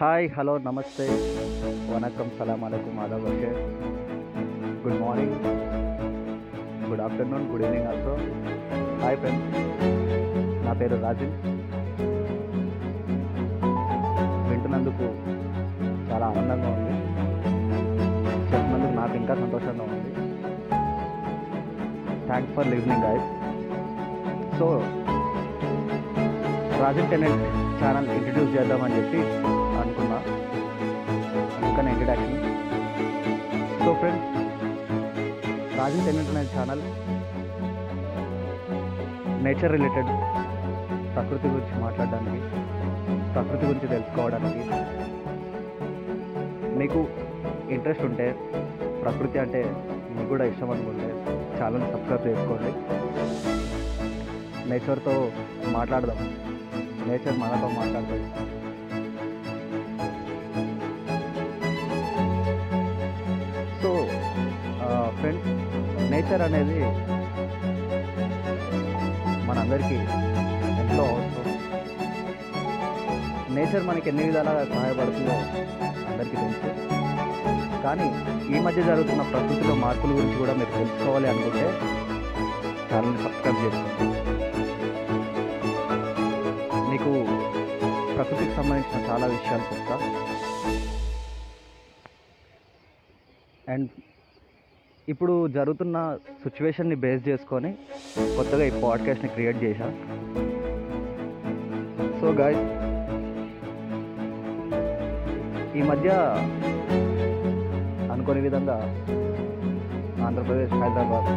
[0.00, 1.06] Hi hello నమస్తే
[1.88, 3.58] వనకం సలాం అలైకుం ఆదాబ్ Basheer
[4.82, 5.34] good morning
[6.90, 8.14] good afternoon good evening also
[9.02, 9.58] hi friends
[10.66, 11.34] నా పేరు రాజన్.
[14.48, 15.08] వింటున్నందుకు
[16.08, 16.94] చాలా ఆనందంగా ఉంది.
[18.50, 20.10] చెప్పినందుకు నాకు ఇంకా సంతోషంగా ఉంది.
[22.30, 23.28] Thanks for listening guys
[24.60, 24.68] so
[26.84, 27.46] Rajan tenant
[27.82, 29.22] channel introduce చేద్దామని చెప్పి
[31.70, 32.38] అందుకని introduction
[33.82, 34.30] so friends
[35.78, 36.82] Rajan tenant channel
[39.44, 40.10] nature related
[41.14, 42.40] ప్రకృతి గురించి మాట్లాడడానికి
[43.34, 44.64] ప్రకృతి గురించి తెలుసుకోవడానికి
[46.80, 47.00] మీకు
[47.76, 48.28] ఇంట్రెస్ట్ ఉంటే
[49.04, 49.62] ప్రకృతి అంటే
[50.16, 51.10] మీకు కూడా ఇష్టం అనుకుంటే
[51.58, 52.72] ఛానల్ సబ్స్క్రైబ్ చేసుకోండి.
[54.70, 55.14] నేచర్తో
[55.78, 56.20] మాట్లాడదాం.
[57.10, 58.49] నేచర్ మనతో మాట్లాడుతుంది
[66.20, 66.78] నేచర్ అనేది
[69.48, 69.98] మనందరికీ
[70.82, 71.46] ఎంతో అవసరం.
[73.56, 75.36] నేచర్ మనకి ఎన్ని విధాలుగా సహాయపడుతుందో
[76.10, 76.72] అందరికీ తెలుసు.
[77.84, 78.08] కానీ
[78.56, 81.64] ఈ మధ్య జరుగుతున్న ప్రకృతిలో మార్పుల గురించి కూడా మీరు తెలుసుకోవాలి అనుకుంటే
[82.90, 84.06] ఛానల్ని సబ్స్క్రైబ్ చేసుకోండి.
[86.90, 87.12] మీకు
[88.14, 89.98] ప్రకృతికి సంబంధించిన చాలా విషయాలు చెప్తా.
[93.74, 93.88] అండ్
[95.10, 97.70] ఇప్పుడు జరుగుతున్న సిచ్యువేషన్ని బేస్ చేసుకొని
[98.36, 99.86] కొత్తగా ఈ పాడ్కాస్ట్ని క్రియేట్ చేశా.
[102.20, 102.56] సో గాయ్
[105.78, 106.10] ఈ మధ్య
[108.12, 108.76] అనుకోని విధంగా
[110.26, 111.30] ఆంధ్రప్రదేశ్ హైదరాబాద్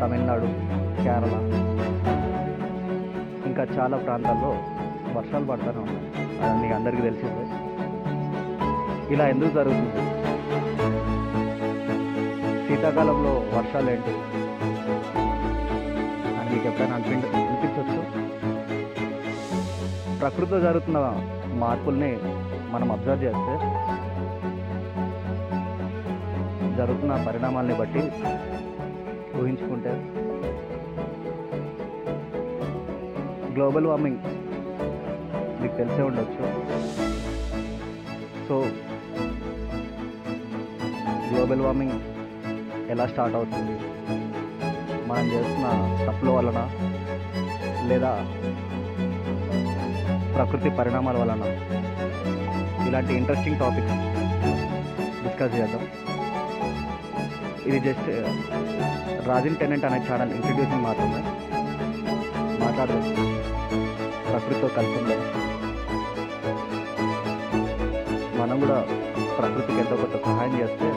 [0.00, 0.48] తమిళనాడు
[1.04, 1.34] కేరళ
[3.50, 4.52] ఇంకా చాలా ప్రాంతాల్లో
[5.18, 6.08] వర్షాలు పడుతూనే ఉన్నాయి.
[6.42, 7.44] అది మీకు అందరికీ తెలిసిందే.
[9.14, 10.13] ఇలా ఎందుకు జరుగుతుంది?
[12.66, 14.12] శీతాకాలంలో వర్షాలు ఏంటి
[16.38, 18.00] అని మీకు ఎప్పుడైనా అనిపించ అనిపించవచ్చు
[20.20, 20.98] ప్రకృతిలో జరుగుతున్న
[21.62, 22.12] మార్పుల్ని
[22.74, 23.54] మనం అబ్జర్వ్ చేస్తే
[26.78, 28.02] జరుగుతున్న పరిణామాల్ని బట్టి
[29.40, 29.92] ఊహించుకుంటే
[33.56, 34.22] గ్లోబల్ వార్మింగ్
[35.60, 36.44] మీకు తెలిసే ఉండొచ్చు.
[38.48, 38.56] సో
[41.28, 41.96] గ్లోబల్ వార్మింగ్
[42.92, 43.74] ఎలా స్టార్ట్ అవుతుంది?
[45.10, 45.66] మనం చేస్తున్న
[46.06, 46.60] తప్పుల వలన
[47.90, 48.10] లేదా
[50.34, 51.44] ప్రకృతి పరిణామాల వలన
[52.88, 53.96] ఇలాంటి ఇంట్రెస్టింగ్ టాపిక్స్
[55.24, 55.84] డిస్కస్ చేద్దాం.
[57.68, 58.30] ఇది జస్ట్ uh,
[59.28, 61.20] రాజిన్ టెనెంట్ అనే ఛానల్ ఇంట్రడ్యూసింగ్ మాత్రమే
[62.62, 63.04] మాట్లాడదాం.
[64.28, 65.20] ప్రకృతితో కలిసి ఉందాం
[68.40, 68.78] మనం కూడా
[69.38, 70.88] ప్రకృతికి ఎంతో కొంత సహాయం చేస్తే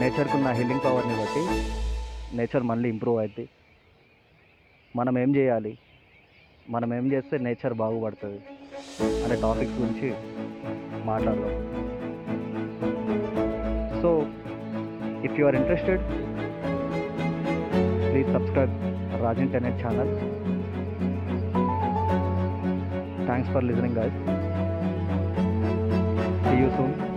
[0.00, 1.42] నేచర్కి ఉన్న హీలింగ్ పవర్ని బట్టి
[2.38, 3.44] నేచర్ మళ్ళీ ఇంప్రూవ్ అవుద్ది
[4.96, 5.72] మనం ఏం చేయాలి?
[6.74, 8.40] మనం ఏం చేస్తే నేచర్ బాగుపడుతుంది?
[9.24, 10.08] అనే టాపిక్స్ గురించి
[11.10, 11.54] మాట్లాడదాం.
[14.02, 14.10] So
[15.28, 16.04] if you are interested
[18.10, 18.74] please subscribe
[19.24, 20.12] Rajan tenant channel.
[23.30, 24.14] Thanks for listening guys.
[26.46, 27.13] See you soon.